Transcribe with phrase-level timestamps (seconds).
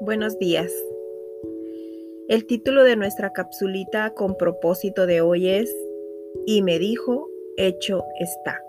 [0.00, 0.72] Buenos días.
[2.28, 5.74] El título de nuestra capsulita con propósito de hoy es
[6.46, 8.62] Y me dijo, hecho está.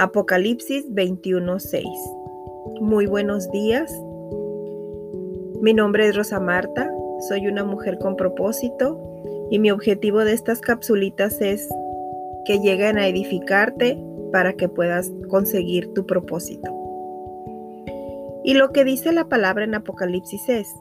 [0.00, 1.84] Apocalipsis 21:6.
[2.80, 3.92] Muy buenos días.
[5.60, 6.92] Mi nombre es Rosa Marta,
[7.28, 9.00] soy una mujer con propósito
[9.50, 11.68] y mi objetivo de estas capsulitas es
[12.44, 16.79] que lleguen a edificarte para que puedas conseguir tu propósito.
[18.50, 20.74] Y lo que dice la palabra en Apocalipsis es,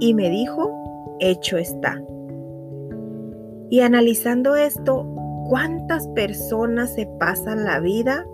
[0.00, 0.70] y me dijo,
[1.18, 1.98] hecho está.
[3.70, 5.06] Y analizando esto,
[5.48, 8.26] ¿cuántas personas se pasan la vida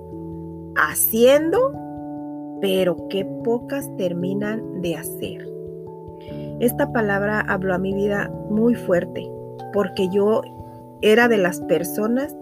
[0.74, 1.58] haciendo,
[2.60, 5.48] pero qué pocas terminan de hacer?
[6.58, 9.30] Esta palabra habló a mi vida muy fuerte,
[9.72, 10.42] porque yo
[11.02, 12.36] era de las personas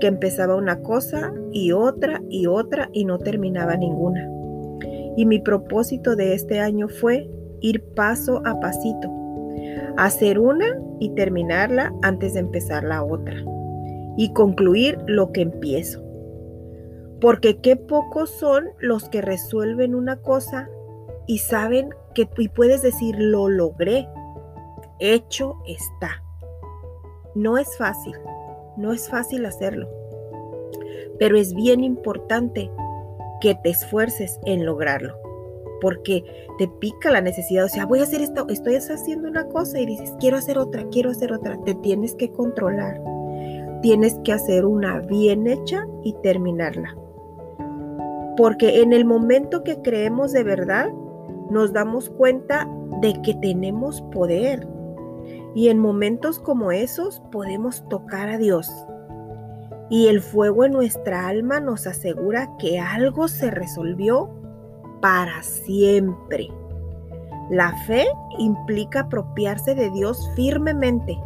[0.00, 4.37] que empezaba una cosa y otra y otra y no terminaba ninguna.
[5.18, 7.28] Y mi propósito de este año fue
[7.60, 9.10] ir paso a pasito,
[9.96, 13.34] hacer una y terminarla antes de empezar la otra
[14.16, 16.04] y concluir lo que empiezo.
[17.20, 20.70] Porque qué pocos son los que resuelven una cosa
[21.26, 24.06] y saben que y puedes decir lo logré.
[25.00, 26.22] Hecho está.
[27.34, 28.14] No es fácil,
[28.76, 29.88] no es fácil hacerlo.
[31.18, 32.70] Pero es bien importante
[33.40, 35.16] que te esfuerces en lograrlo.
[35.80, 36.24] Porque
[36.58, 39.86] te pica la necesidad, o sea, voy a hacer esto, estoy haciendo una cosa y
[39.86, 41.56] dices, quiero hacer otra, quiero hacer otra.
[41.64, 43.00] Te tienes que controlar.
[43.80, 46.96] Tienes que hacer una bien hecha y terminarla.
[48.36, 50.90] Porque en el momento que creemos de verdad,
[51.50, 52.68] nos damos cuenta
[53.00, 54.66] de que tenemos poder.
[55.54, 58.68] Y en momentos como esos podemos tocar a Dios
[59.90, 64.28] y el fuego en nuestra alma nos asegura que algo se resolvió
[65.00, 66.48] para siempre.
[67.50, 68.06] La fe
[68.38, 71.18] implica apropiarse de Dios firmemente,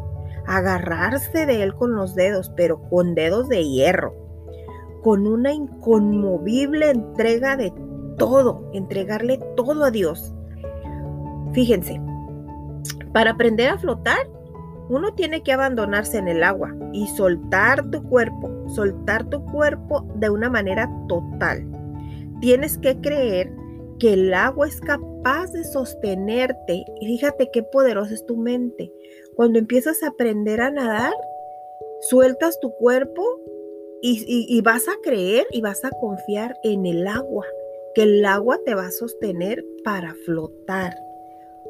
[0.47, 4.15] agarrarse de Él con los dedos, pero con dedos de hierro,
[5.03, 7.73] con una inconmovible entrega de
[8.19, 10.33] todo, entregarle todo a Dios.
[11.53, 12.00] Fíjense,
[13.12, 14.29] para aprender a flotar
[14.93, 20.29] uno tiene que abandonarse en el agua y soltar tu cuerpo, soltar tu cuerpo de
[20.29, 21.67] una manera total.
[22.41, 23.53] Tienes que creer
[23.99, 26.85] que el agua es capaz de sostenerte.
[27.01, 28.93] Y fíjate qué poderosa es tu mente.
[29.37, 31.15] Cuando empiezas a aprender a nadar,
[32.01, 33.23] sueltas tu cuerpo
[34.03, 37.47] y, y, vas a creer y vas a confiar en el agua,
[37.95, 40.93] que el agua te va a sostener para flotar.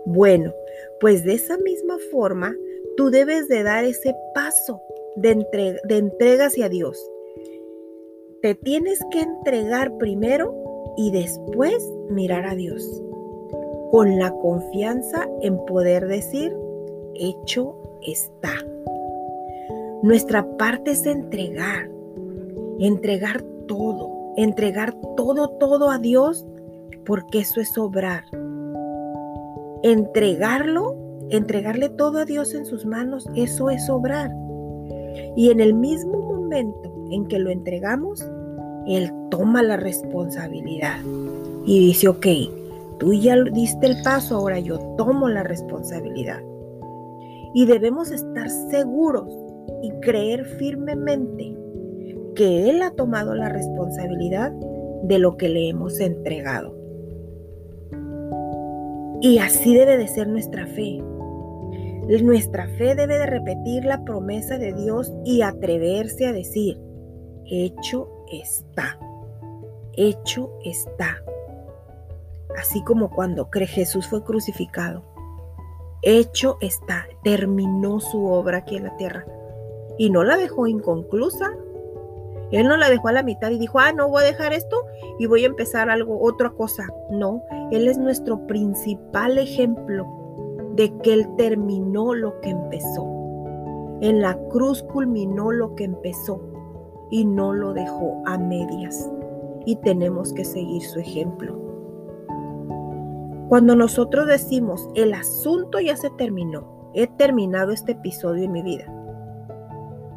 [0.06, 0.54] Bueno,
[0.99, 2.56] pues de esa misma forma,
[2.97, 4.80] tú debes de dar ese paso
[5.16, 6.98] de, entrega, de entrega hacia Dios.
[8.41, 10.54] Te tienes que entregar primero
[10.97, 13.03] y después mirar a Dios,
[13.91, 16.54] con la confianza en poder decir,
[17.14, 17.76] hecho
[18.06, 18.53] está.
[20.03, 21.88] Nuestra parte es entregar,
[22.80, 26.44] entregar todo, entregar todo, todo a Dios,
[27.06, 28.24] porque eso es obrar.
[29.84, 31.01] Entregarlo
[31.37, 34.31] entregarle todo a Dios en sus manos, eso es obrar.
[35.37, 38.25] Y en el mismo momento en que lo entregamos,
[38.87, 40.98] Él toma la responsabilidad
[41.65, 42.26] y dice, ok,
[42.98, 46.41] tú ya diste el paso, ahora yo tomo la responsabilidad.
[47.54, 49.28] Y debemos estar seguros
[49.82, 51.56] y creer firmemente
[52.34, 54.53] que Él ha tomado la responsabilidad
[55.04, 56.75] de lo que le hemos entregado.
[59.21, 61.00] Y así debe de ser nuestra fe.
[62.20, 66.78] Nuestra fe debe de repetir la promesa de Dios y atreverse a decir,
[67.46, 68.98] hecho está,
[69.94, 71.22] hecho está.
[72.59, 75.03] Así como cuando Jesús fue crucificado.
[76.03, 79.24] Hecho está, terminó su obra aquí en la tierra.
[79.97, 81.56] Y no la dejó inconclusa.
[82.50, 84.84] Él no la dejó a la mitad y dijo, ah, no voy a dejar esto
[85.18, 86.86] y voy a empezar algo, otra cosa.
[87.10, 90.22] No, Él es nuestro principal ejemplo
[90.74, 93.07] de que Él terminó lo que empezó.
[94.01, 96.41] En la cruz culminó lo que empezó
[97.10, 99.10] y no lo dejó a medias.
[99.65, 101.63] Y tenemos que seguir su ejemplo.
[103.48, 108.86] Cuando nosotros decimos, el asunto ya se terminó, he terminado este episodio en mi vida,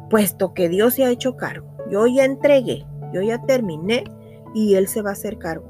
[0.08, 4.04] puesto que Dios se ha hecho cargo, yo ya entregué, yo ya terminé
[4.54, 5.68] y Él se va a hacer cargo.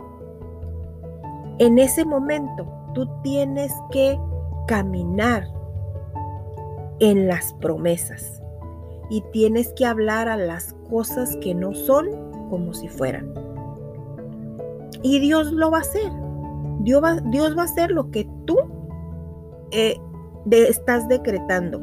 [1.58, 4.16] En ese momento tú tienes que
[4.66, 5.48] caminar
[7.00, 8.42] en las promesas
[9.10, 12.08] y tienes que hablar a las cosas que no son
[12.50, 13.32] como si fueran.
[15.02, 16.10] Y Dios lo va a hacer.
[16.80, 18.58] Dios va, Dios va a hacer lo que tú
[19.70, 19.96] eh,
[20.50, 21.80] estás decretando.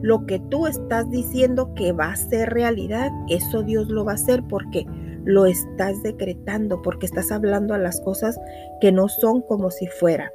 [0.00, 4.14] Lo que tú estás diciendo que va a ser realidad, eso Dios lo va a
[4.14, 4.86] hacer porque
[5.24, 8.38] lo estás decretando, porque estás hablando a las cosas
[8.80, 10.30] que no son como si fueran.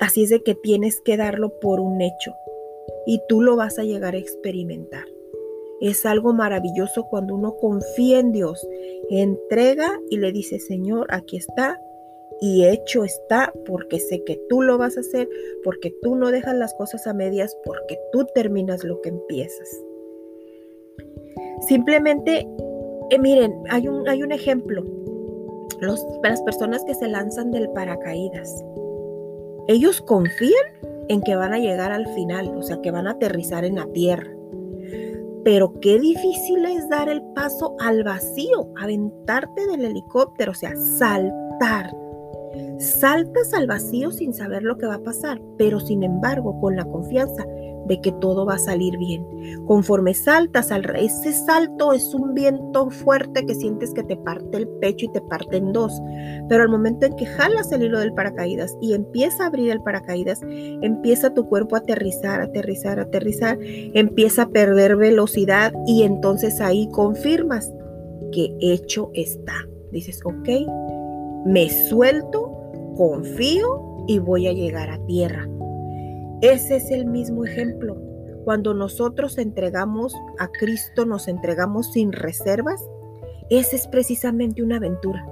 [0.00, 2.34] Así es de que tienes que darlo por un hecho
[3.06, 5.04] y tú lo vas a llegar a experimentar.
[5.80, 8.66] Es algo maravilloso cuando uno confía en Dios,
[9.10, 11.80] entrega y le dice, Señor, aquí está
[12.40, 15.28] y hecho está porque sé que tú lo vas a hacer,
[15.62, 19.68] porque tú no dejas las cosas a medias, porque tú terminas lo que empiezas.
[21.68, 22.46] Simplemente,
[23.10, 24.84] eh, miren, hay un, hay un ejemplo.
[25.80, 28.64] las personas que se lanzan del paracaídas,
[29.68, 30.66] ellos confían
[31.08, 33.86] en que van a llegar al final, o sea, que van a aterrizar en la
[33.92, 34.30] tierra.
[35.44, 41.94] Pero qué difícil es dar el paso al vacío, aventarte del helicóptero, o sea, saltar
[42.78, 46.84] Saltas al vacío sin saber lo que va a pasar, pero sin embargo con la
[46.84, 47.44] confianza
[47.86, 49.26] de que todo va a salir bien.
[49.66, 54.68] Conforme saltas al ese salto es un viento fuerte que sientes que te parte el
[54.80, 56.00] pecho y te parte en dos.
[56.48, 59.82] Pero al momento en que jalas el hilo del paracaídas y empieza a abrir el
[59.82, 66.88] paracaídas, empieza tu cuerpo a aterrizar, aterrizar, aterrizar, empieza a perder velocidad y entonces ahí
[66.90, 67.72] confirmas
[68.32, 69.54] que hecho está.
[69.92, 70.48] Dices, ok,
[71.46, 72.50] me suelto,
[72.96, 75.48] confío y voy a llegar a tierra.
[76.44, 77.96] Ese es el mismo ejemplo.
[78.44, 82.86] Cuando nosotros entregamos a Cristo, nos entregamos sin reservas,
[83.48, 85.26] esa es precisamente una aventura.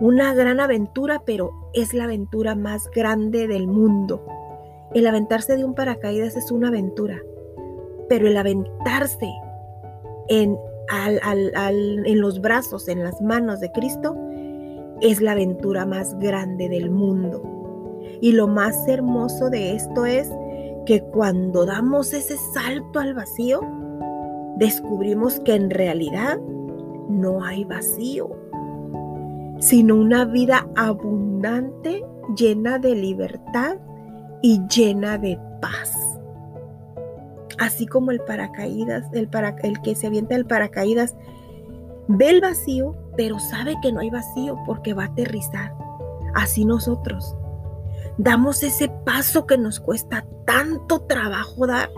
[0.00, 4.24] Una gran aventura, pero es la aventura más grande del mundo.
[4.94, 7.20] El aventarse de un paracaídas es una aventura,
[8.08, 9.30] pero el aventarse
[10.28, 10.56] en,
[10.88, 14.16] en los brazos, en las manos de Cristo,
[15.02, 17.51] es la aventura más grande del mundo.
[18.22, 20.30] Y lo más hermoso de esto es
[20.86, 23.60] que cuando damos ese salto al vacío,
[24.58, 26.38] descubrimos que en realidad
[27.08, 28.30] no hay vacío,
[29.58, 32.04] sino una vida abundante,
[32.36, 33.78] llena de libertad
[34.40, 35.92] y llena de paz.
[37.58, 39.28] Así como el paracaídas, el,
[39.82, 41.16] que se avienta el paracaídas,
[42.06, 45.74] ve el vacío pero sabe que no hay vacío porque va a aterrizar.
[46.34, 47.36] Así nosotros
[48.18, 51.90] damos ese paso que nos cuesta tanto trabajo dar,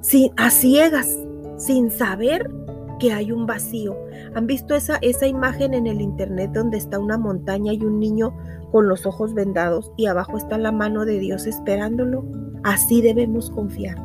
[0.00, 1.18] sin, a ciegas,
[1.56, 2.50] sin saber
[2.98, 3.96] que hay un vacío.
[4.34, 8.36] ¿Han visto esa, esa imagen en el internet donde está una montaña y un niño
[8.70, 12.24] con los ojos vendados y abajo está la mano de Dios esperándolo?
[12.62, 13.96] Así debemos confiar.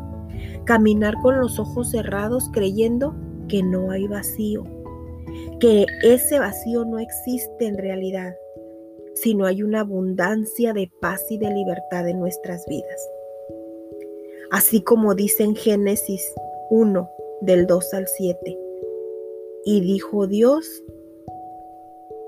[0.66, 3.16] Caminar con los ojos cerrados creyendo
[3.48, 4.66] que no hay vacío
[5.60, 8.34] que ese vacío no existe en realidad,
[9.22, 13.10] sino hay una abundancia de paz y de libertad en nuestras vidas.
[14.52, 16.34] Así como dice en Génesis
[16.70, 17.10] 1,
[17.42, 18.58] del 2 al 7.
[19.66, 20.84] Y dijo Dios,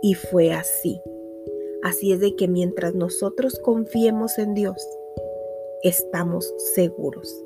[0.01, 1.01] y fue así.
[1.83, 4.77] Así es de que mientras nosotros confiemos en Dios,
[5.83, 7.43] estamos seguros.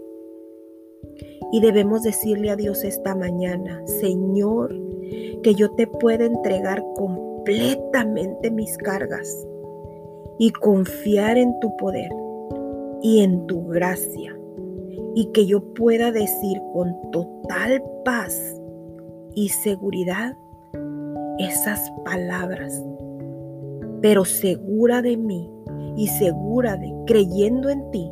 [1.51, 4.75] Y debemos decirle a Dios esta mañana, Señor,
[5.43, 6.83] que yo te pueda entregar
[7.45, 9.47] completamente mis cargas
[10.39, 12.09] y confiar en tu poder
[13.03, 14.35] y en tu gracia
[15.13, 18.59] y que yo pueda decir con total paz
[19.35, 20.35] y seguridad
[21.37, 22.83] esas palabras,
[24.01, 25.47] pero segura de mí
[25.95, 28.09] y segura de, creyendo en ti,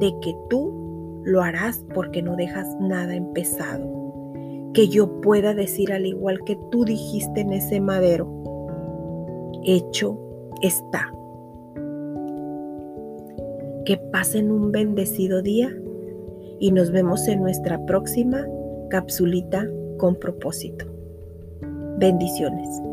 [0.00, 3.94] de que tú lo harás porque no dejas nada empezado
[4.72, 8.44] que yo pueda decir al igual que tú dijiste en ese madero,
[9.64, 10.18] hecho
[10.62, 11.10] está.
[13.84, 15.74] Que pasen un bendecido día
[16.60, 18.46] y nos vemos en nuestra próxima
[18.90, 19.68] capsulita
[19.98, 20.86] con propósito.
[21.98, 22.83] Bendiciones.